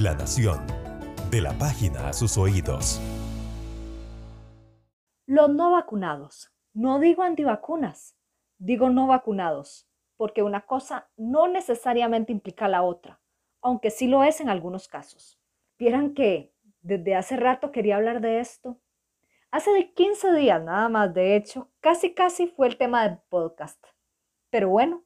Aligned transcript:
La 0.00 0.14
Nación. 0.14 0.64
De 1.28 1.40
la 1.40 1.52
página 1.58 2.08
a 2.08 2.12
sus 2.12 2.38
oídos. 2.38 3.00
Los 5.26 5.50
no 5.50 5.72
vacunados. 5.72 6.52
No 6.72 7.00
digo 7.00 7.24
antivacunas, 7.24 8.16
digo 8.58 8.90
no 8.90 9.08
vacunados, 9.08 9.88
porque 10.16 10.44
una 10.44 10.66
cosa 10.66 11.10
no 11.16 11.48
necesariamente 11.48 12.30
implica 12.30 12.68
la 12.68 12.82
otra, 12.82 13.20
aunque 13.60 13.90
sí 13.90 14.06
lo 14.06 14.22
es 14.22 14.40
en 14.40 14.48
algunos 14.48 14.86
casos. 14.86 15.40
Vieran 15.80 16.14
que 16.14 16.54
desde 16.80 17.16
hace 17.16 17.36
rato 17.36 17.72
quería 17.72 17.96
hablar 17.96 18.20
de 18.20 18.38
esto. 18.38 18.78
Hace 19.50 19.72
de 19.72 19.92
15 19.94 20.32
días 20.34 20.62
nada 20.62 20.88
más, 20.88 21.12
de 21.12 21.34
hecho, 21.34 21.72
casi 21.80 22.14
casi 22.14 22.46
fue 22.46 22.68
el 22.68 22.78
tema 22.78 23.02
del 23.02 23.18
podcast. 23.28 23.84
Pero 24.50 24.68
bueno, 24.68 25.02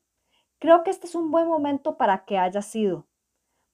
creo 0.59 0.85
que 0.85 0.91
este 0.91 1.07
es 1.07 1.15
un 1.15 1.31
buen 1.31 1.49
momento 1.49 1.97
para 1.97 2.27
que 2.27 2.37
haya 2.37 2.61
sido, 2.61 3.07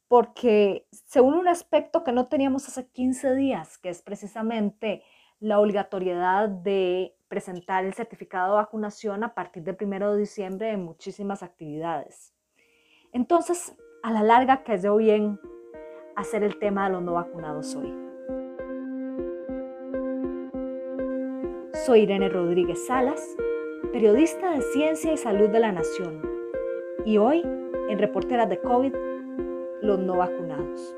porque 0.08 0.86
se 0.90 1.20
une 1.20 1.38
un 1.38 1.48
aspecto 1.48 2.02
que 2.02 2.12
no 2.12 2.28
teníamos 2.28 2.66
hace 2.66 2.88
15 2.88 3.34
días, 3.34 3.78
que 3.78 3.90
es 3.90 4.02
precisamente 4.02 5.02
la 5.38 5.60
obligatoriedad 5.60 6.48
de 6.48 7.14
presentar 7.28 7.84
el 7.84 7.92
certificado 7.92 8.52
de 8.52 8.62
vacunación 8.62 9.22
a 9.22 9.34
partir 9.34 9.62
del 9.62 9.76
1 9.78 10.12
de 10.12 10.18
diciembre 10.18 10.70
en 10.70 10.82
muchísimas 10.82 11.42
actividades. 11.42 12.34
Entonces, 13.12 13.76
a 14.02 14.10
la 14.10 14.22
larga 14.22 14.64
cayó 14.64 14.96
bien 14.96 15.38
hacer 16.16 16.42
el 16.42 16.58
tema 16.58 16.86
de 16.86 16.94
los 16.94 17.02
no 17.02 17.12
vacunados 17.12 17.76
hoy. 17.76 17.94
Soy 21.84 22.00
Irene 22.00 22.28
Rodríguez 22.28 22.86
Salas, 22.86 23.22
periodista 23.92 24.50
de 24.50 24.62
Ciencia 24.62 25.12
y 25.12 25.16
Salud 25.16 25.50
de 25.50 25.60
la 25.60 25.72
Nación, 25.72 26.22
y 27.04 27.18
hoy, 27.18 27.42
en 27.88 27.98
Reporteras 27.98 28.48
de 28.48 28.60
COVID, 28.60 28.94
los 29.88 29.98
no 29.98 30.18
vacunados. 30.18 30.94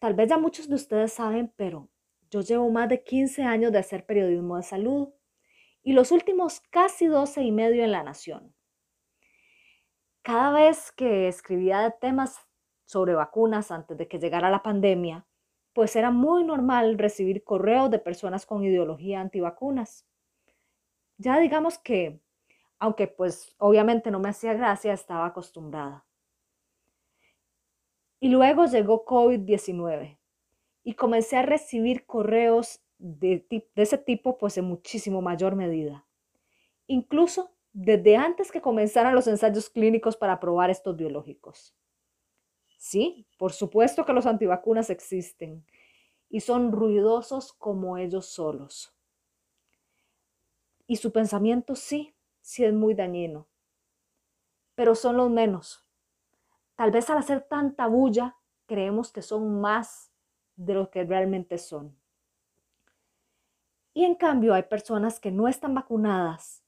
Tal 0.00 0.14
vez 0.14 0.28
ya 0.28 0.38
muchos 0.38 0.68
de 0.68 0.74
ustedes 0.74 1.12
saben, 1.12 1.52
pero 1.56 1.88
yo 2.30 2.40
llevo 2.40 2.68
más 2.68 2.88
de 2.88 3.04
15 3.04 3.44
años 3.44 3.70
de 3.70 3.78
hacer 3.78 4.06
periodismo 4.06 4.56
de 4.56 4.64
salud 4.64 5.10
y 5.84 5.92
los 5.92 6.10
últimos 6.10 6.60
casi 6.70 7.06
12 7.06 7.42
y 7.44 7.52
medio 7.52 7.84
en 7.84 7.92
La 7.92 8.02
Nación. 8.02 8.52
Cada 10.22 10.50
vez 10.50 10.90
que 10.90 11.28
escribía 11.28 11.96
temas 12.00 12.40
sobre 12.86 13.14
vacunas 13.14 13.70
antes 13.70 13.96
de 13.96 14.08
que 14.08 14.18
llegara 14.18 14.50
la 14.50 14.64
pandemia, 14.64 15.28
pues 15.74 15.94
era 15.94 16.10
muy 16.10 16.42
normal 16.42 16.98
recibir 16.98 17.44
correos 17.44 17.88
de 17.92 18.00
personas 18.00 18.46
con 18.46 18.64
ideología 18.64 19.20
antivacunas. 19.20 20.08
Ya 21.18 21.38
digamos 21.38 21.78
que, 21.78 22.20
aunque 22.80 23.06
pues 23.06 23.54
obviamente 23.58 24.10
no 24.10 24.18
me 24.18 24.30
hacía 24.30 24.54
gracia, 24.54 24.94
estaba 24.94 25.26
acostumbrada. 25.26 26.04
Y 28.18 28.30
luego 28.30 28.64
llegó 28.64 29.04
COVID-19 29.04 30.18
y 30.82 30.94
comencé 30.94 31.36
a 31.36 31.42
recibir 31.42 32.06
correos 32.06 32.80
de, 32.98 33.46
ese 33.76 33.98
tipo 33.98 34.38
pues 34.38 34.56
en 34.56 34.64
muchísimo 34.64 35.20
mayor 35.20 35.56
medida. 35.56 36.06
Incluso 36.86 37.52
desde 37.72 38.16
antes 38.16 38.50
que 38.50 38.62
comenzaran 38.62 39.14
los 39.14 39.26
ensayos 39.26 39.68
clínicos 39.68 40.16
para 40.16 40.40
probar 40.40 40.70
estos 40.70 40.96
biológicos. 40.96 41.76
Sí, 42.78 43.26
por 43.38 43.52
supuesto 43.52 44.06
que 44.06 44.14
los 44.14 44.24
antivacunas 44.24 44.88
existen 44.88 45.66
y 46.30 46.40
son 46.40 46.72
ruidosos 46.72 47.52
como 47.52 47.98
ellos 47.98 48.26
solos. 48.26 48.94
Y 50.86 50.96
su 50.96 51.12
pensamiento 51.12 51.76
sí, 51.76 52.14
sí 52.50 52.64
es 52.64 52.72
muy 52.72 52.94
dañino, 52.94 53.46
pero 54.74 54.94
son 54.94 55.16
los 55.16 55.30
menos 55.30 55.86
Tal 56.80 56.92
vez 56.92 57.10
al 57.10 57.18
hacer 57.18 57.42
tanta 57.42 57.88
bulla 57.88 58.36
creemos 58.64 59.12
que 59.12 59.20
son 59.20 59.60
más 59.60 60.10
de 60.56 60.72
lo 60.72 60.90
que 60.90 61.04
realmente 61.04 61.58
son. 61.58 61.94
Y 63.92 64.06
en 64.06 64.14
cambio 64.14 64.54
hay 64.54 64.62
personas 64.62 65.20
que 65.20 65.30
no 65.30 65.46
están 65.46 65.74
vacunadas 65.74 66.64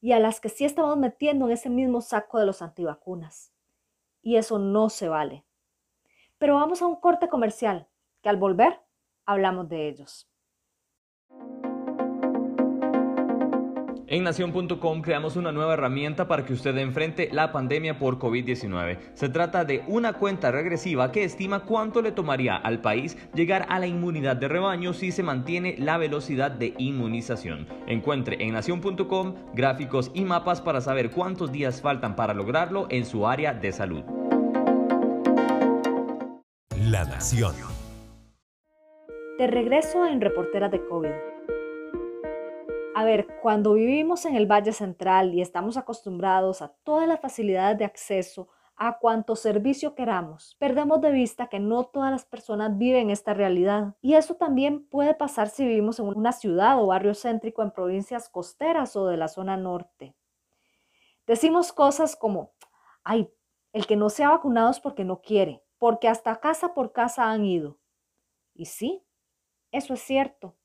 y 0.00 0.10
a 0.10 0.18
las 0.18 0.40
que 0.40 0.48
sí 0.48 0.64
estamos 0.64 0.96
metiendo 0.96 1.46
en 1.46 1.52
ese 1.52 1.70
mismo 1.70 2.00
saco 2.00 2.40
de 2.40 2.46
los 2.46 2.60
antivacunas. 2.60 3.52
Y 4.20 4.34
eso 4.34 4.58
no 4.58 4.90
se 4.90 5.08
vale. 5.08 5.44
Pero 6.38 6.56
vamos 6.56 6.82
a 6.82 6.86
un 6.88 6.96
corte 6.96 7.28
comercial, 7.28 7.86
que 8.20 8.30
al 8.30 8.38
volver 8.38 8.80
hablamos 9.26 9.68
de 9.68 9.86
ellos. 9.86 10.28
En 14.12 14.24
nación.com 14.24 15.00
creamos 15.00 15.36
una 15.36 15.52
nueva 15.52 15.72
herramienta 15.72 16.28
para 16.28 16.44
que 16.44 16.52
usted 16.52 16.76
enfrente 16.76 17.30
la 17.32 17.50
pandemia 17.50 17.98
por 17.98 18.18
COVID-19. 18.18 18.98
Se 19.14 19.30
trata 19.30 19.64
de 19.64 19.82
una 19.86 20.12
cuenta 20.12 20.50
regresiva 20.50 21.10
que 21.10 21.24
estima 21.24 21.60
cuánto 21.60 22.02
le 22.02 22.12
tomaría 22.12 22.56
al 22.56 22.82
país 22.82 23.16
llegar 23.32 23.64
a 23.70 23.78
la 23.78 23.86
inmunidad 23.86 24.36
de 24.36 24.48
rebaño 24.48 24.92
si 24.92 25.12
se 25.12 25.22
mantiene 25.22 25.76
la 25.78 25.96
velocidad 25.96 26.50
de 26.50 26.74
inmunización. 26.76 27.66
Encuentre 27.86 28.36
en 28.44 28.52
nación.com 28.52 29.34
gráficos 29.54 30.10
y 30.12 30.26
mapas 30.26 30.60
para 30.60 30.82
saber 30.82 31.10
cuántos 31.10 31.50
días 31.50 31.80
faltan 31.80 32.14
para 32.14 32.34
lograrlo 32.34 32.88
en 32.90 33.06
su 33.06 33.26
área 33.26 33.54
de 33.54 33.72
salud. 33.72 34.02
La 36.76 37.06
Nación. 37.06 37.54
De 39.38 39.46
regreso 39.46 40.06
en 40.06 40.20
Reportera 40.20 40.68
de 40.68 40.86
COVID. 40.86 41.31
Ver, 43.04 43.26
cuando 43.40 43.74
vivimos 43.74 44.24
en 44.26 44.36
el 44.36 44.46
Valle 44.46 44.72
Central 44.72 45.34
y 45.34 45.40
estamos 45.40 45.76
acostumbrados 45.76 46.62
a 46.62 46.68
todas 46.84 47.08
las 47.08 47.20
facilidades 47.20 47.78
de 47.78 47.84
acceso 47.84 48.48
a 48.76 48.98
cuanto 48.98 49.36
servicio 49.36 49.94
queramos, 49.94 50.56
perdemos 50.58 51.00
de 51.00 51.10
vista 51.12 51.48
que 51.48 51.60
no 51.60 51.84
todas 51.84 52.10
las 52.10 52.24
personas 52.24 52.76
viven 52.78 53.10
esta 53.10 53.34
realidad. 53.34 53.94
Y 54.00 54.14
eso 54.14 54.36
también 54.36 54.86
puede 54.86 55.14
pasar 55.14 55.48
si 55.48 55.66
vivimos 55.66 55.98
en 55.98 56.06
una 56.06 56.32
ciudad 56.32 56.82
o 56.82 56.86
barrio 56.86 57.14
céntrico 57.14 57.62
en 57.62 57.70
provincias 57.70 58.28
costeras 58.28 58.96
o 58.96 59.06
de 59.06 59.16
la 59.16 59.28
zona 59.28 59.56
norte. 59.56 60.14
Decimos 61.26 61.72
cosas 61.72 62.16
como, 62.16 62.52
ay, 63.04 63.32
el 63.72 63.86
que 63.86 63.96
no 63.96 64.10
se 64.10 64.24
ha 64.24 64.30
vacunado 64.30 64.70
es 64.70 64.80
porque 64.80 65.04
no 65.04 65.20
quiere, 65.22 65.62
porque 65.78 66.08
hasta 66.08 66.40
casa 66.40 66.74
por 66.74 66.92
casa 66.92 67.30
han 67.30 67.44
ido. 67.44 67.78
Y 68.54 68.66
sí, 68.66 69.04
eso 69.70 69.94
es 69.94 70.00
cierto 70.00 70.56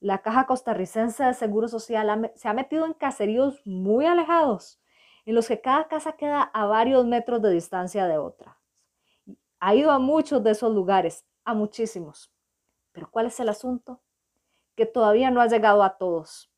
la 0.00 0.18
Caja 0.18 0.46
Costarricense 0.46 1.24
de 1.24 1.34
Seguro 1.34 1.68
Social 1.68 2.32
se 2.34 2.48
ha 2.48 2.52
metido 2.52 2.84
en 2.86 2.92
caseríos 2.92 3.60
muy 3.64 4.06
alejados, 4.06 4.80
en 5.24 5.34
los 5.34 5.48
que 5.48 5.60
cada 5.60 5.88
casa 5.88 6.12
queda 6.12 6.42
a 6.42 6.66
varios 6.66 7.06
metros 7.06 7.42
de 7.42 7.50
distancia 7.50 8.06
de 8.06 8.18
otra. 8.18 8.58
Ha 9.58 9.74
ido 9.74 9.90
a 9.90 9.98
muchos 9.98 10.42
de 10.44 10.50
esos 10.52 10.72
lugares, 10.72 11.26
a 11.44 11.54
muchísimos. 11.54 12.32
Pero 12.92 13.10
¿cuál 13.10 13.26
es 13.26 13.40
el 13.40 13.48
asunto? 13.48 14.00
Que 14.74 14.86
todavía 14.86 15.30
no 15.30 15.40
ha 15.40 15.48
llegado 15.48 15.82
a 15.82 15.96
todos. 15.96 16.52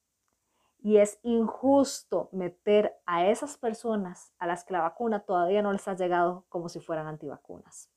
Y 0.81 0.99
es 0.99 1.19
injusto 1.23 2.29
meter 2.33 2.97
a 3.07 3.27
esas 3.27 3.57
personas 3.57 4.33
a 4.39 4.47
las 4.47 4.65
que 4.65 4.73
la 4.73 4.83
vacuna 4.83 5.21
todavía 5.21 5.63
no 5.63 5.73
les 5.73 5.89
ha 5.89 5.95
llegado 5.95 6.45
como 6.49 6.69
si 6.69 6.81
fueran 6.81 7.07
antivacunas. 7.07 7.91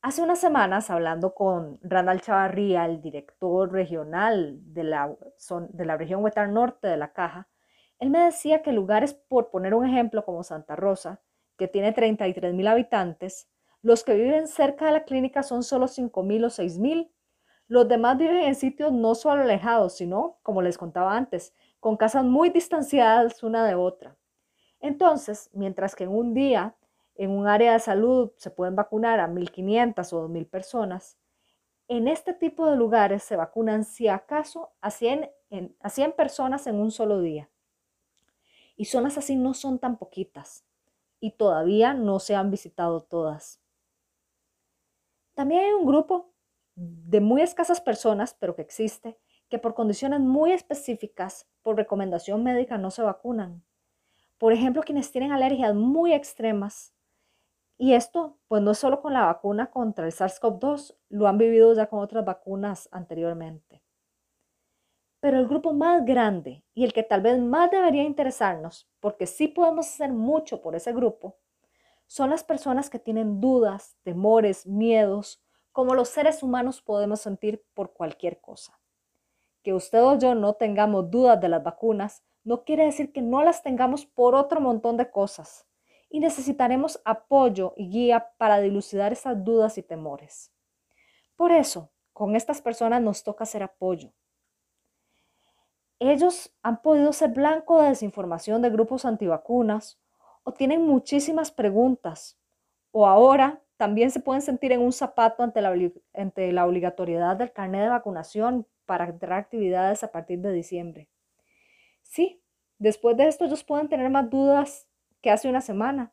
Hace 0.00 0.22
unas 0.22 0.38
semanas, 0.38 0.90
hablando 0.90 1.34
con 1.34 1.80
Randall 1.82 2.20
Chavarría, 2.20 2.84
el 2.84 3.02
director 3.02 3.72
regional 3.72 4.60
de 4.72 4.84
la, 4.84 5.12
de 5.70 5.84
la 5.84 5.96
región 5.96 6.22
Huetar 6.22 6.48
Norte 6.48 6.86
de 6.86 6.96
la 6.96 7.12
Caja, 7.12 7.48
él 7.98 8.10
me 8.10 8.20
decía 8.20 8.62
que 8.62 8.70
lugares, 8.70 9.12
por 9.12 9.50
poner 9.50 9.74
un 9.74 9.84
ejemplo 9.84 10.24
como 10.24 10.44
Santa 10.44 10.76
Rosa, 10.76 11.20
que 11.56 11.66
tiene 11.66 11.90
33 11.90 12.54
mil 12.54 12.68
habitantes, 12.68 13.48
los 13.82 14.04
que 14.04 14.14
viven 14.14 14.46
cerca 14.46 14.86
de 14.86 14.92
la 14.92 15.04
clínica 15.04 15.42
son 15.42 15.64
solo 15.64 15.88
5 15.88 16.22
mil 16.22 16.44
o 16.44 16.50
6 16.50 16.78
mil. 16.78 17.10
Los 17.66 17.88
demás 17.88 18.18
viven 18.18 18.36
en 18.36 18.54
sitios 18.54 18.92
no 18.92 19.16
solo 19.16 19.42
alejados, 19.42 19.96
sino, 19.96 20.38
como 20.44 20.62
les 20.62 20.78
contaba 20.78 21.16
antes, 21.16 21.54
con 21.80 21.96
casas 21.96 22.24
muy 22.24 22.50
distanciadas 22.50 23.42
una 23.42 23.66
de 23.66 23.74
otra. 23.74 24.16
Entonces, 24.78 25.50
mientras 25.52 25.96
que 25.96 26.04
en 26.04 26.10
un 26.10 26.34
día 26.34 26.76
en 27.18 27.30
un 27.32 27.48
área 27.48 27.72
de 27.72 27.80
salud 27.80 28.30
se 28.36 28.50
pueden 28.50 28.76
vacunar 28.76 29.20
a 29.20 29.28
1.500 29.28 30.12
o 30.12 30.28
2.000 30.28 30.48
personas, 30.48 31.18
en 31.88 32.06
este 32.06 32.32
tipo 32.32 32.70
de 32.70 32.76
lugares 32.76 33.24
se 33.24 33.36
vacunan 33.36 33.84
si 33.84 34.08
acaso 34.08 34.72
a 34.80 34.90
100, 34.90 35.30
a 35.80 35.90
100 35.90 36.12
personas 36.12 36.66
en 36.66 36.76
un 36.76 36.92
solo 36.92 37.20
día. 37.20 37.50
Y 38.76 38.84
zonas 38.84 39.18
así 39.18 39.34
no 39.34 39.52
son 39.54 39.78
tan 39.80 39.98
poquitas 39.98 40.64
y 41.18 41.32
todavía 41.32 41.94
no 41.94 42.20
se 42.20 42.36
han 42.36 42.50
visitado 42.50 43.02
todas. 43.02 43.60
También 45.34 45.62
hay 45.62 45.72
un 45.72 45.86
grupo 45.86 46.30
de 46.76 47.20
muy 47.20 47.42
escasas 47.42 47.80
personas, 47.80 48.36
pero 48.38 48.54
que 48.54 48.62
existe, 48.62 49.18
que 49.48 49.58
por 49.58 49.74
condiciones 49.74 50.20
muy 50.20 50.52
específicas, 50.52 51.48
por 51.62 51.76
recomendación 51.76 52.44
médica, 52.44 52.78
no 52.78 52.92
se 52.92 53.02
vacunan. 53.02 53.64
Por 54.36 54.52
ejemplo, 54.52 54.82
quienes 54.82 55.10
tienen 55.10 55.32
alergias 55.32 55.74
muy 55.74 56.12
extremas 56.12 56.94
y 57.80 57.94
esto, 57.94 58.36
pues 58.48 58.60
no 58.60 58.72
es 58.72 58.78
solo 58.78 59.00
con 59.00 59.12
la 59.12 59.26
vacuna 59.26 59.70
contra 59.70 60.04
el 60.04 60.12
SARS-CoV-2, 60.12 60.96
lo 61.10 61.28
han 61.28 61.38
vivido 61.38 61.72
ya 61.74 61.86
con 61.86 62.00
otras 62.00 62.24
vacunas 62.24 62.88
anteriormente. 62.90 63.84
Pero 65.20 65.38
el 65.38 65.46
grupo 65.46 65.72
más 65.72 66.04
grande 66.04 66.64
y 66.74 66.84
el 66.84 66.92
que 66.92 67.04
tal 67.04 67.20
vez 67.20 67.38
más 67.38 67.70
debería 67.70 68.02
interesarnos, 68.02 68.88
porque 68.98 69.28
sí 69.28 69.46
podemos 69.46 69.86
hacer 69.86 70.12
mucho 70.12 70.60
por 70.60 70.74
ese 70.74 70.92
grupo, 70.92 71.38
son 72.08 72.30
las 72.30 72.42
personas 72.42 72.90
que 72.90 72.98
tienen 72.98 73.40
dudas, 73.40 73.96
temores, 74.02 74.66
miedos, 74.66 75.40
como 75.70 75.94
los 75.94 76.08
seres 76.08 76.42
humanos 76.42 76.82
podemos 76.82 77.20
sentir 77.20 77.64
por 77.74 77.92
cualquier 77.92 78.40
cosa. 78.40 78.80
Que 79.62 79.72
usted 79.72 80.02
o 80.02 80.18
yo 80.18 80.34
no 80.34 80.54
tengamos 80.54 81.12
dudas 81.12 81.40
de 81.40 81.48
las 81.48 81.62
vacunas 81.62 82.24
no 82.42 82.64
quiere 82.64 82.86
decir 82.86 83.12
que 83.12 83.22
no 83.22 83.44
las 83.44 83.62
tengamos 83.62 84.06
por 84.06 84.34
otro 84.34 84.60
montón 84.60 84.96
de 84.96 85.10
cosas 85.10 85.67
y 86.10 86.20
necesitaremos 86.20 87.00
apoyo 87.04 87.74
y 87.76 87.90
guía 87.90 88.32
para 88.38 88.60
dilucidar 88.60 89.12
esas 89.12 89.44
dudas 89.44 89.78
y 89.78 89.82
temores. 89.82 90.52
Por 91.36 91.52
eso, 91.52 91.90
con 92.12 92.34
estas 92.34 92.60
personas 92.60 93.02
nos 93.02 93.22
toca 93.22 93.44
hacer 93.44 93.62
apoyo. 93.62 94.12
Ellos 96.00 96.54
han 96.62 96.80
podido 96.80 97.12
ser 97.12 97.30
blanco 97.30 97.82
de 97.82 97.90
desinformación 97.90 98.62
de 98.62 98.70
grupos 98.70 99.04
antivacunas 99.04 100.00
o 100.44 100.52
tienen 100.52 100.86
muchísimas 100.86 101.50
preguntas 101.50 102.38
o 102.90 103.06
ahora 103.06 103.62
también 103.76 104.10
se 104.10 104.20
pueden 104.20 104.42
sentir 104.42 104.72
en 104.72 104.80
un 104.80 104.92
zapato 104.92 105.42
ante 105.44 105.62
la, 105.62 106.66
obligatoriedad 106.66 107.36
del 107.36 107.52
carnet 107.52 107.82
de 107.82 107.88
vacunación 107.88 108.66
para 108.86 109.04
entrar 109.04 109.38
actividades 109.38 110.02
a 110.02 110.10
partir 110.10 110.40
de 110.40 110.52
diciembre. 110.52 111.08
Sí, 112.02 112.42
después 112.78 113.16
de 113.16 113.28
esto 113.28 113.44
ellos 113.44 113.62
pueden 113.62 113.88
tener 113.88 114.10
más 114.10 114.28
dudas 114.28 114.87
que 115.20 115.30
hace 115.30 115.48
una 115.48 115.60
semana 115.60 116.12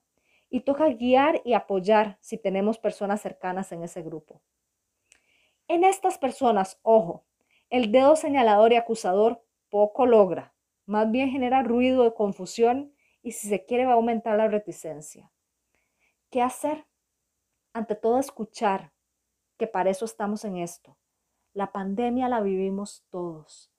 y 0.49 0.61
toca 0.61 0.87
guiar 0.89 1.41
y 1.43 1.53
apoyar 1.53 2.17
si 2.21 2.37
tenemos 2.37 2.77
personas 2.77 3.21
cercanas 3.21 3.71
en 3.71 3.83
ese 3.83 4.01
grupo. 4.01 4.41
En 5.67 5.83
estas 5.83 6.17
personas, 6.17 6.79
ojo, 6.83 7.25
el 7.69 7.91
dedo 7.91 8.15
señalador 8.15 8.71
y 8.71 8.75
acusador 8.75 9.43
poco 9.69 10.05
logra, 10.05 10.53
más 10.85 11.09
bien 11.09 11.29
genera 11.29 11.63
ruido 11.63 12.03
de 12.03 12.13
confusión 12.13 12.93
y 13.21 13.31
si 13.31 13.49
se 13.49 13.65
quiere 13.65 13.85
va 13.85 13.93
a 13.93 13.95
aumentar 13.95 14.37
la 14.37 14.47
reticencia. 14.47 15.31
¿Qué 16.29 16.41
hacer? 16.41 16.85
Ante 17.73 17.95
todo 17.95 18.19
escuchar, 18.19 18.93
que 19.57 19.67
para 19.67 19.89
eso 19.89 20.05
estamos 20.05 20.45
en 20.45 20.57
esto. 20.57 20.97
La 21.53 21.71
pandemia 21.71 22.29
la 22.29 22.41
vivimos 22.41 23.05
todos. 23.09 23.71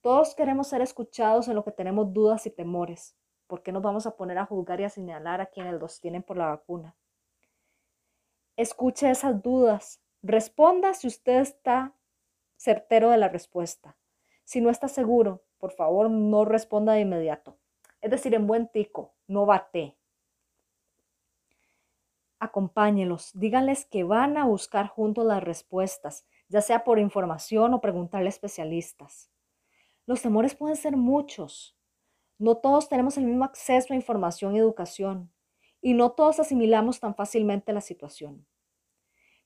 Todos 0.00 0.34
queremos 0.34 0.68
ser 0.68 0.80
escuchados 0.80 1.48
en 1.48 1.54
lo 1.54 1.64
que 1.64 1.72
tenemos 1.72 2.12
dudas 2.12 2.46
y 2.46 2.50
temores. 2.50 3.16
¿Por 3.54 3.62
qué 3.62 3.70
nos 3.70 3.82
vamos 3.84 4.04
a 4.04 4.16
poner 4.16 4.36
a 4.38 4.46
juzgar 4.46 4.80
y 4.80 4.84
a 4.84 4.88
señalar 4.88 5.40
a 5.40 5.46
quienes 5.46 5.80
los 5.80 6.00
tienen 6.00 6.24
por 6.24 6.36
la 6.36 6.48
vacuna? 6.48 6.96
Escuche 8.56 9.08
esas 9.08 9.40
dudas. 9.42 10.02
Responda 10.24 10.92
si 10.92 11.06
usted 11.06 11.38
está 11.38 11.94
certero 12.56 13.10
de 13.10 13.16
la 13.16 13.28
respuesta. 13.28 13.96
Si 14.42 14.60
no 14.60 14.70
está 14.70 14.88
seguro, 14.88 15.44
por 15.58 15.70
favor 15.70 16.10
no 16.10 16.44
responda 16.44 16.94
de 16.94 17.02
inmediato. 17.02 17.56
Es 18.00 18.10
decir, 18.10 18.34
en 18.34 18.48
buen 18.48 18.66
tico, 18.66 19.14
no 19.28 19.46
bate. 19.46 19.96
Acompáñelos, 22.40 23.30
díganles 23.34 23.84
que 23.84 24.02
van 24.02 24.36
a 24.36 24.46
buscar 24.46 24.88
juntos 24.88 25.24
las 25.26 25.44
respuestas, 25.44 26.26
ya 26.48 26.60
sea 26.60 26.82
por 26.82 26.98
información 26.98 27.72
o 27.72 27.80
preguntarle 27.80 28.26
a 28.26 28.30
especialistas. 28.30 29.30
Los 30.06 30.22
temores 30.22 30.56
pueden 30.56 30.74
ser 30.74 30.96
muchos. 30.96 31.78
No 32.38 32.56
todos 32.56 32.88
tenemos 32.88 33.16
el 33.16 33.24
mismo 33.24 33.44
acceso 33.44 33.92
a 33.92 33.96
información 33.96 34.54
y 34.54 34.58
educación, 34.58 35.32
y 35.80 35.94
no 35.94 36.12
todos 36.12 36.40
asimilamos 36.40 37.00
tan 37.00 37.14
fácilmente 37.14 37.72
la 37.72 37.80
situación. 37.80 38.46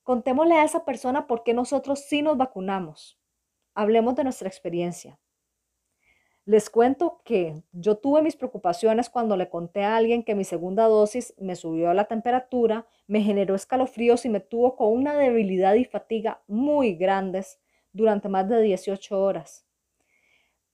Contémosle 0.03 0.55
a 0.55 0.65
esa 0.65 0.85
persona 0.85 1.27
por 1.27 1.43
qué 1.43 1.55
nosotros 1.55 2.01
sí 2.01 2.23
nos 2.23 2.37
vacunamos. 2.37 3.21
Hablemos 3.75 4.15
de 4.17 4.25
nuestra 4.25 4.49
experiencia. 4.49 5.19
Les 6.45 6.71
cuento 6.71 7.21
que 7.25 7.63
yo 7.73 7.99
tuve 7.99 8.23
mis 8.23 8.37
preocupaciones 8.37 9.11
cuando 9.11 9.37
le 9.37 9.51
conté 9.51 9.85
a 9.85 9.97
alguien 9.97 10.23
que 10.23 10.35
mi 10.35 10.45
segunda 10.45 10.87
dosis 10.87 11.35
me 11.39 11.57
subió 11.57 11.93
la 11.93 12.07
temperatura, 12.07 12.87
me 13.07 13.21
generó 13.21 13.55
escalofríos 13.55 14.25
y 14.25 14.31
me 14.31 14.41
tuvo 14.41 14.77
con 14.77 14.89
una 14.89 15.15
debilidad 15.15 15.75
y 15.75 15.85
fatiga 15.85 16.43
muy 16.47 16.95
grandes 16.95 17.61
durante 17.93 18.31
más 18.31 18.49
de 18.49 18.63
18 18.63 19.21
horas 19.21 19.69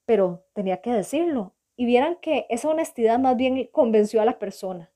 pero 0.05 0.45
tenía 0.53 0.81
que 0.81 0.93
decirlo. 0.93 1.55
Y 1.77 1.87
vieran 1.87 2.17
que 2.17 2.47
esa 2.51 2.69
honestidad 2.69 3.19
más 3.19 3.37
bien 3.37 3.69
convenció 3.73 4.23
a 4.23 4.25
la 4.25 4.39
persona. 4.39 4.91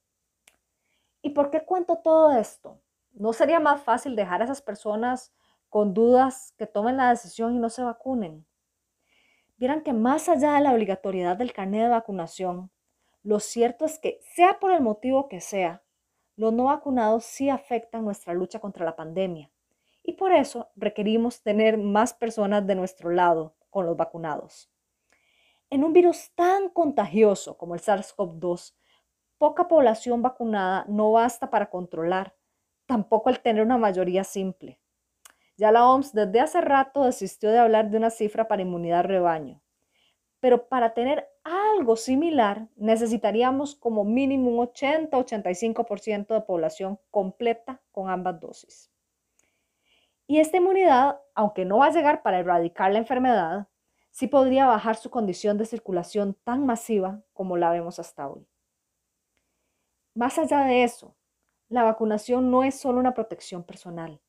¿Y 1.22 1.30
por 1.30 1.50
qué 1.50 1.62
cuento 1.64 1.98
todo 1.98 2.32
esto? 2.32 2.80
¿No 3.12 3.32
sería 3.32 3.58
más 3.58 3.82
fácil 3.82 4.14
dejar 4.14 4.40
a 4.40 4.44
esas 4.44 4.62
personas 4.62 5.32
con 5.68 5.92
dudas 5.92 6.54
que 6.56 6.66
tomen 6.66 6.96
la 6.96 7.10
decisión 7.10 7.54
y 7.54 7.58
no 7.58 7.68
se 7.68 7.82
vacunen? 7.82 8.46
Vieran 9.56 9.82
que 9.82 9.92
más 9.92 10.28
allá 10.28 10.54
de 10.54 10.60
la 10.60 10.72
obligatoriedad 10.72 11.36
del 11.36 11.52
carnet 11.52 11.82
de 11.82 11.88
vacunación, 11.88 12.70
lo 13.24 13.40
cierto 13.40 13.84
es 13.84 13.98
que, 13.98 14.20
sea 14.34 14.60
por 14.60 14.70
el 14.70 14.80
motivo 14.80 15.28
que 15.28 15.40
sea, 15.40 15.82
los 16.36 16.52
no 16.52 16.64
vacunados 16.64 17.24
sí 17.24 17.50
afectan 17.50 18.04
nuestra 18.04 18.32
lucha 18.32 18.60
contra 18.60 18.84
la 18.84 18.94
pandemia. 18.94 19.50
Y 20.04 20.12
por 20.12 20.32
eso 20.32 20.70
requerimos 20.76 21.42
tener 21.42 21.76
más 21.76 22.14
personas 22.14 22.64
de 22.66 22.76
nuestro 22.76 23.10
lado 23.10 23.56
con 23.68 23.84
los 23.84 23.96
vacunados. 23.96 24.70
En 25.70 25.84
un 25.84 25.92
virus 25.92 26.30
tan 26.34 26.70
contagioso 26.70 27.58
como 27.58 27.74
el 27.74 27.80
SARS-CoV-2, 27.82 28.74
poca 29.36 29.68
población 29.68 30.22
vacunada 30.22 30.86
no 30.88 31.12
basta 31.12 31.50
para 31.50 31.68
controlar, 31.68 32.34
tampoco 32.86 33.28
el 33.28 33.40
tener 33.40 33.62
una 33.62 33.76
mayoría 33.76 34.24
simple. 34.24 34.80
Ya 35.58 35.70
la 35.70 35.86
OMS 35.86 36.12
desde 36.12 36.40
hace 36.40 36.60
rato 36.62 37.04
desistió 37.04 37.50
de 37.50 37.58
hablar 37.58 37.90
de 37.90 37.98
una 37.98 38.10
cifra 38.10 38.48
para 38.48 38.62
inmunidad 38.62 39.04
rebaño. 39.04 39.60
Pero 40.40 40.68
para 40.68 40.94
tener 40.94 41.28
algo 41.42 41.96
similar 41.96 42.68
necesitaríamos 42.76 43.74
como 43.74 44.04
mínimo 44.04 44.50
un 44.50 44.66
80-85% 44.68 46.28
de 46.28 46.40
población 46.42 46.98
completa 47.10 47.82
con 47.90 48.08
ambas 48.08 48.40
dosis. 48.40 48.90
Y 50.26 50.38
esta 50.38 50.58
inmunidad, 50.58 51.20
aunque 51.34 51.64
no 51.64 51.78
va 51.78 51.86
a 51.86 51.92
llegar 51.92 52.22
para 52.22 52.38
erradicar 52.38 52.92
la 52.92 52.98
enfermedad, 52.98 53.66
sí 54.18 54.26
podría 54.26 54.66
bajar 54.66 54.96
su 54.96 55.10
condición 55.10 55.58
de 55.58 55.64
circulación 55.64 56.34
tan 56.42 56.66
masiva 56.66 57.22
como 57.32 57.56
la 57.56 57.70
vemos 57.70 58.00
hasta 58.00 58.28
hoy. 58.28 58.48
Más 60.12 60.36
allá 60.40 60.64
de 60.64 60.82
eso, 60.82 61.14
la 61.68 61.84
vacunación 61.84 62.50
no 62.50 62.64
es 62.64 62.74
solo 62.74 62.98
una 62.98 63.14
protección 63.14 63.62
personal, 63.62 64.20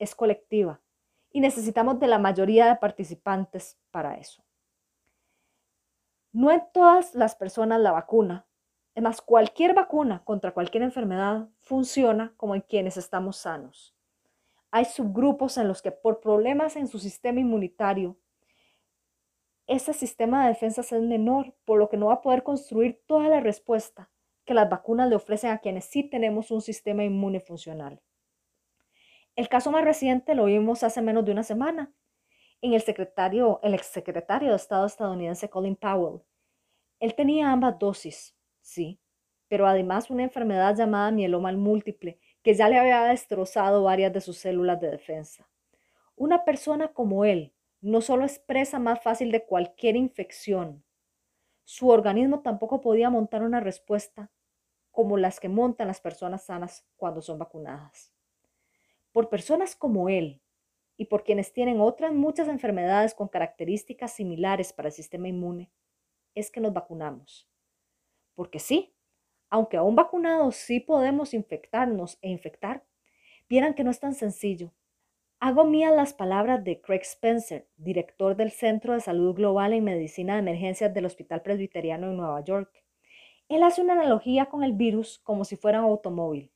es 0.00 0.16
colectiva 0.16 0.80
y 1.30 1.38
necesitamos 1.38 2.00
de 2.00 2.08
la 2.08 2.18
mayoría 2.18 2.66
de 2.66 2.74
participantes 2.74 3.78
para 3.92 4.16
eso. 4.16 4.42
No 6.32 6.50
en 6.50 6.64
todas 6.72 7.14
las 7.14 7.36
personas 7.36 7.80
la 7.80 7.92
vacuna, 7.92 8.48
es 8.96 9.02
más, 9.04 9.22
cualquier 9.22 9.74
vacuna 9.74 10.24
contra 10.24 10.54
cualquier 10.54 10.82
enfermedad 10.82 11.48
funciona 11.60 12.34
como 12.36 12.56
en 12.56 12.62
quienes 12.62 12.96
estamos 12.96 13.36
sanos. 13.36 13.94
Hay 14.72 14.86
subgrupos 14.86 15.56
en 15.56 15.68
los 15.68 15.82
que 15.82 15.92
por 15.92 16.18
problemas 16.18 16.74
en 16.74 16.88
su 16.88 16.98
sistema 16.98 17.38
inmunitario 17.38 18.16
ese 19.66 19.92
sistema 19.92 20.42
de 20.42 20.48
defensas 20.50 20.92
es 20.92 21.02
menor, 21.02 21.54
por 21.64 21.78
lo 21.78 21.88
que 21.88 21.96
no 21.96 22.06
va 22.06 22.14
a 22.14 22.22
poder 22.22 22.42
construir 22.42 23.00
toda 23.06 23.28
la 23.28 23.40
respuesta 23.40 24.10
que 24.44 24.54
las 24.54 24.70
vacunas 24.70 25.08
le 25.08 25.16
ofrecen 25.16 25.50
a 25.50 25.58
quienes 25.58 25.86
sí 25.86 26.04
tenemos 26.04 26.50
un 26.50 26.62
sistema 26.62 27.04
inmune 27.04 27.40
funcional. 27.40 28.00
El 29.34 29.48
caso 29.48 29.70
más 29.70 29.84
reciente 29.84 30.34
lo 30.34 30.44
vimos 30.44 30.82
hace 30.82 31.02
menos 31.02 31.24
de 31.24 31.32
una 31.32 31.42
semana 31.42 31.92
en 32.62 32.72
el 32.72 32.80
secretario, 32.80 33.60
el 33.62 33.74
exsecretario 33.74 34.50
de 34.50 34.56
Estado 34.56 34.86
estadounidense 34.86 35.50
Colin 35.50 35.76
Powell. 35.76 36.22
Él 37.00 37.14
tenía 37.14 37.50
ambas 37.50 37.78
dosis, 37.78 38.34
sí, 38.60 38.98
pero 39.48 39.66
además 39.66 40.10
una 40.10 40.22
enfermedad 40.22 40.74
llamada 40.74 41.10
mieloma 41.10 41.52
múltiple 41.52 42.18
que 42.42 42.54
ya 42.54 42.68
le 42.68 42.78
había 42.78 43.02
destrozado 43.04 43.82
varias 43.82 44.12
de 44.12 44.20
sus 44.20 44.38
células 44.38 44.80
de 44.80 44.90
defensa. 44.90 45.48
Una 46.14 46.44
persona 46.44 46.88
como 46.88 47.24
él, 47.24 47.52
no 47.86 48.00
solo 48.00 48.24
es 48.24 48.40
presa 48.40 48.80
más 48.80 49.00
fácil 49.00 49.30
de 49.30 49.46
cualquier 49.46 49.94
infección, 49.94 50.84
su 51.62 51.88
organismo 51.88 52.40
tampoco 52.40 52.80
podía 52.80 53.10
montar 53.10 53.44
una 53.44 53.60
respuesta 53.60 54.32
como 54.90 55.16
las 55.16 55.38
que 55.38 55.48
montan 55.48 55.86
las 55.86 56.00
personas 56.00 56.46
sanas 56.46 56.84
cuando 56.96 57.22
son 57.22 57.38
vacunadas. 57.38 58.12
Por 59.12 59.28
personas 59.28 59.76
como 59.76 60.08
él 60.08 60.42
y 60.96 61.04
por 61.04 61.22
quienes 61.22 61.52
tienen 61.52 61.80
otras 61.80 62.12
muchas 62.12 62.48
enfermedades 62.48 63.14
con 63.14 63.28
características 63.28 64.12
similares 64.12 64.72
para 64.72 64.88
el 64.88 64.92
sistema 64.92 65.28
inmune, 65.28 65.70
es 66.34 66.50
que 66.50 66.60
nos 66.60 66.72
vacunamos. 66.72 67.48
Porque 68.34 68.58
sí, 68.58 68.96
aunque 69.48 69.76
aún 69.76 69.94
vacunados 69.94 70.56
sí 70.56 70.80
podemos 70.80 71.34
infectarnos 71.34 72.18
e 72.20 72.30
infectar, 72.30 72.84
vieran 73.48 73.74
que 73.74 73.84
no 73.84 73.92
es 73.92 74.00
tan 74.00 74.14
sencillo 74.14 74.74
Hago 75.38 75.64
mías 75.64 75.94
las 75.94 76.14
palabras 76.14 76.64
de 76.64 76.80
Craig 76.80 77.02
Spencer, 77.02 77.68
director 77.76 78.36
del 78.36 78.50
Centro 78.50 78.94
de 78.94 79.00
Salud 79.00 79.34
Global 79.34 79.74
en 79.74 79.84
Medicina 79.84 80.32
de 80.32 80.38
Emergencias 80.38 80.94
del 80.94 81.04
Hospital 81.04 81.42
Presbiteriano 81.42 82.06
en 82.06 82.16
Nueva 82.16 82.42
York. 82.42 82.70
Él 83.50 83.62
hace 83.62 83.82
una 83.82 83.92
analogía 83.92 84.46
con 84.46 84.64
el 84.64 84.72
virus 84.72 85.18
como 85.18 85.44
si 85.44 85.56
fuera 85.56 85.80
un 85.80 85.90
automóvil. 85.90 86.50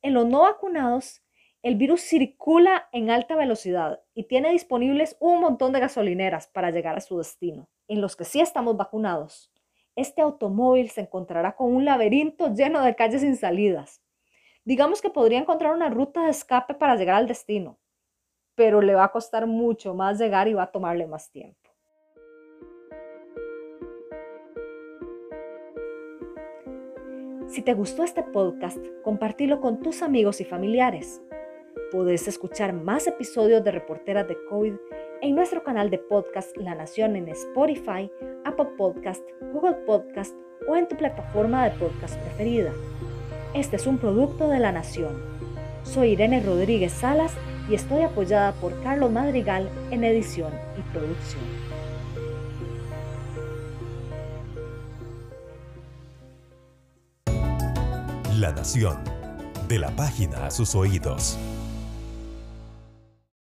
En 0.00 0.14
los 0.14 0.24
no 0.24 0.40
vacunados, 0.40 1.22
El 1.62 1.74
virus 1.74 2.02
circula 2.02 2.88
en 2.92 3.10
alta 3.10 3.34
velocidad 3.34 4.00
y 4.14 4.28
tiene 4.28 4.52
disponibles 4.52 5.16
un 5.18 5.40
montón 5.40 5.72
de 5.72 5.80
gasolineras 5.80 6.46
para 6.46 6.70
llegar 6.70 6.96
a 6.96 7.00
su 7.00 7.18
destino. 7.18 7.68
En 7.88 8.00
los 8.00 8.14
que 8.14 8.24
sí 8.24 8.40
estamos 8.40 8.76
vacunados, 8.76 9.52
este 9.96 10.22
automóvil 10.22 10.90
se 10.90 11.00
encontrará 11.00 11.56
con 11.56 11.74
un 11.74 11.84
laberinto 11.84 12.54
lleno 12.54 12.82
de 12.82 12.94
calles 12.94 13.22
sin 13.22 13.34
salidas. 13.34 14.00
Digamos 14.64 15.02
que 15.02 15.10
podría 15.10 15.40
encontrar 15.40 15.74
una 15.74 15.90
ruta 15.90 16.24
de 16.24 16.30
escape 16.30 16.74
para 16.74 16.94
llegar 16.94 17.16
al 17.16 17.26
destino, 17.26 17.78
pero 18.56 18.80
le 18.80 18.94
va 18.94 19.04
a 19.04 19.12
costar 19.12 19.46
mucho 19.46 19.94
más 19.94 20.18
llegar 20.18 20.48
y 20.48 20.54
va 20.54 20.64
a 20.64 20.72
tomarle 20.72 21.06
más 21.06 21.30
tiempo. 21.30 21.56
Si 27.46 27.62
te 27.62 27.74
gustó 27.74 28.02
este 28.02 28.22
podcast, 28.22 28.78
compártelo 29.04 29.60
con 29.60 29.80
tus 29.80 30.02
amigos 30.02 30.40
y 30.40 30.44
familiares. 30.44 31.22
Puedes 31.92 32.26
escuchar 32.26 32.72
más 32.72 33.06
episodios 33.06 33.62
de 33.62 33.70
Reporteras 33.70 34.26
de 34.26 34.36
COVID 34.50 34.74
en 35.22 35.34
nuestro 35.34 35.62
canal 35.62 35.88
de 35.88 35.98
podcast 35.98 36.56
La 36.56 36.74
Nación 36.74 37.14
en 37.14 37.28
Spotify, 37.28 38.10
Apple 38.44 38.70
Podcast, 38.76 39.22
Google 39.52 39.76
Podcast 39.86 40.34
o 40.68 40.76
en 40.76 40.88
tu 40.88 40.96
plataforma 40.96 41.68
de 41.68 41.78
podcast 41.78 42.18
preferida. 42.18 42.72
Este 43.54 43.76
es 43.76 43.86
un 43.86 43.98
producto 43.98 44.48
de 44.48 44.58
La 44.58 44.72
Nación. 44.72 45.22
Soy 45.84 46.10
Irene 46.10 46.42
Rodríguez 46.42 46.92
Salas 46.92 47.32
y 47.68 47.74
estoy 47.74 48.02
apoyada 48.02 48.52
por 48.52 48.80
Carlos 48.82 49.10
Madrigal 49.10 49.68
en 49.90 50.04
edición 50.04 50.52
y 50.78 50.82
producción. 50.92 51.42
La 58.38 58.52
Nación. 58.52 58.98
De 59.66 59.78
la 59.80 59.90
página 59.96 60.46
a 60.46 60.50
sus 60.50 60.76
oídos. 60.76 61.38